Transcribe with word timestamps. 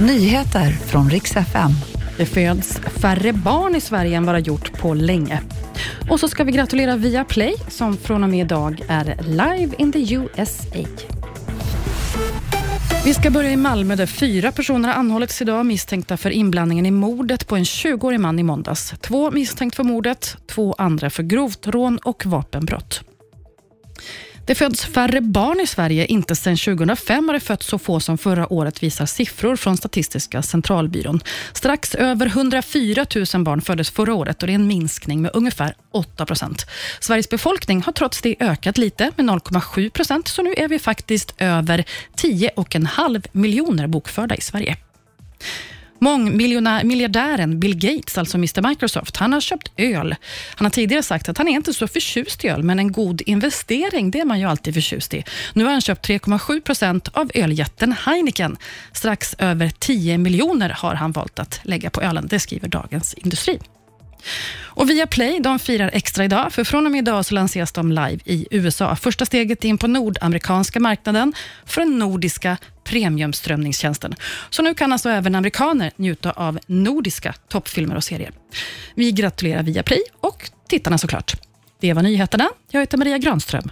Nyheter 0.00 0.70
från 0.70 1.10
riks 1.10 1.36
FM. 1.36 1.70
Det 2.16 2.26
föds 2.26 2.78
färre 2.78 3.32
barn 3.32 3.74
i 3.74 3.80
Sverige 3.80 4.16
än 4.16 4.26
vad 4.26 4.34
det 4.34 4.40
har 4.40 4.46
gjort 4.46 4.78
på 4.78 4.94
länge. 4.94 5.40
Och 6.10 6.20
så 6.20 6.28
ska 6.28 6.44
vi 6.44 6.52
gratulera 6.52 6.96
Viaplay 6.96 7.54
som 7.68 7.96
från 7.96 8.24
och 8.24 8.30
med 8.30 8.40
idag 8.40 8.80
är 8.88 9.16
live 9.22 9.74
in 9.78 9.92
the 9.92 10.14
USA. 10.14 10.88
Vi 13.04 13.14
ska 13.14 13.30
börja 13.30 13.50
i 13.50 13.56
Malmö 13.56 13.96
där 13.96 14.06
fyra 14.06 14.52
personer 14.52 14.88
har 14.88 14.96
anhållits 14.96 15.42
idag 15.42 15.66
misstänkta 15.66 16.16
för 16.16 16.30
inblandningen 16.30 16.86
i 16.86 16.90
mordet 16.90 17.46
på 17.46 17.56
en 17.56 17.64
20-årig 17.64 18.20
man 18.20 18.38
i 18.38 18.42
måndags. 18.42 18.94
Två 19.00 19.30
misstänkt 19.30 19.76
för 19.76 19.84
mordet, 19.84 20.36
två 20.46 20.74
andra 20.78 21.10
för 21.10 21.22
grovt 21.22 21.66
rån 21.66 21.98
och 21.98 22.26
vapenbrott. 22.26 23.07
Det 24.48 24.54
föds 24.54 24.84
färre 24.84 25.20
barn 25.20 25.60
i 25.60 25.66
Sverige. 25.66 26.06
Inte 26.06 26.36
sedan 26.36 26.56
2005 26.56 27.28
har 27.28 27.34
det 27.34 27.40
fötts 27.40 27.66
så 27.66 27.78
få 27.78 28.00
som 28.00 28.18
förra 28.18 28.52
året, 28.52 28.82
visar 28.82 29.06
siffror 29.06 29.56
från 29.56 29.76
Statistiska 29.76 30.42
centralbyrån. 30.42 31.20
Strax 31.52 31.94
över 31.94 32.26
104 32.26 33.06
000 33.34 33.44
barn 33.44 33.60
föddes 33.60 33.90
förra 33.90 34.14
året 34.14 34.42
och 34.42 34.46
det 34.46 34.52
är 34.52 34.54
en 34.54 34.66
minskning 34.66 35.22
med 35.22 35.30
ungefär 35.34 35.74
8 35.92 36.26
procent. 36.26 36.66
Sveriges 37.00 37.28
befolkning 37.28 37.82
har 37.82 37.92
trots 37.92 38.22
det 38.22 38.36
ökat 38.40 38.78
lite 38.78 39.10
med 39.16 39.26
0,7 39.26 39.90
procent, 39.90 40.28
så 40.28 40.42
nu 40.42 40.54
är 40.56 40.68
vi 40.68 40.78
faktiskt 40.78 41.34
över 41.38 41.84
10,5 42.16 43.26
miljoner 43.32 43.86
bokförda 43.86 44.36
i 44.36 44.40
Sverige. 44.40 44.76
Mångmiljardären 45.98 47.60
Bill 47.60 47.74
Gates, 47.74 48.18
alltså 48.18 48.36
Mr 48.36 48.68
Microsoft, 48.68 49.16
han 49.16 49.32
har 49.32 49.40
köpt 49.40 49.72
öl. 49.76 50.14
Han 50.54 50.66
har 50.66 50.70
tidigare 50.70 51.02
sagt 51.02 51.28
att 51.28 51.38
han 51.38 51.48
är 51.48 51.52
inte 51.52 51.74
så 51.74 51.88
förtjust 51.88 52.44
i 52.44 52.48
öl, 52.48 52.62
men 52.62 52.78
en 52.78 52.92
god 52.92 53.20
investering, 53.26 54.10
det 54.10 54.20
är 54.20 54.24
man 54.24 54.40
ju 54.40 54.44
alltid 54.44 54.74
förtjust 54.74 55.14
i. 55.14 55.24
Nu 55.52 55.64
har 55.64 55.72
han 55.72 55.80
köpt 55.80 56.08
3,7 56.08 56.60
procent 56.60 57.08
av 57.12 57.30
öljätten 57.34 57.92
Heineken. 57.92 58.56
Strax 58.92 59.34
över 59.38 59.70
10 59.78 60.18
miljoner 60.18 60.70
har 60.70 60.94
han 60.94 61.12
valt 61.12 61.38
att 61.38 61.60
lägga 61.62 61.90
på 61.90 62.02
ölen, 62.02 62.26
det 62.30 62.40
skriver 62.40 62.68
Dagens 62.68 63.14
Industri. 63.14 63.58
Och 64.78 64.90
Viaplay 64.90 65.40
de 65.40 65.58
firar 65.58 65.90
extra 65.92 66.24
idag, 66.24 66.52
för 66.52 66.64
från 66.64 66.86
och 66.86 66.92
med 66.92 66.98
idag 66.98 67.24
så 67.24 67.34
lanseras 67.34 67.72
de 67.72 67.92
live 67.92 68.18
i 68.24 68.46
USA. 68.50 68.96
Första 68.96 69.26
steget 69.26 69.64
in 69.64 69.78
på 69.78 69.86
nordamerikanska 69.86 70.80
marknaden 70.80 71.32
för 71.66 71.80
den 71.80 71.98
nordiska 71.98 72.56
premiumströmningstjänsten. 72.88 74.14
Så 74.50 74.62
nu 74.62 74.74
kan 74.74 74.92
alltså 74.92 75.08
även 75.08 75.34
amerikaner 75.34 75.92
njuta 75.96 76.30
av 76.30 76.58
nordiska 76.66 77.34
toppfilmer 77.48 77.96
och 77.96 78.04
serier. 78.04 78.32
Vi 78.94 79.12
gratulerar 79.12 79.62
Viaplay 79.62 80.02
och 80.20 80.50
tittarna 80.68 80.98
såklart. 80.98 81.32
Det 81.80 81.92
var 81.92 82.02
nyheterna. 82.02 82.48
Jag 82.70 82.80
heter 82.80 82.98
Maria 82.98 83.18
Granström. 83.18 83.70